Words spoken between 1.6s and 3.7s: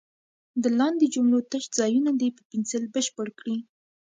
ځایونه دې په پنسل بشپړ کړي.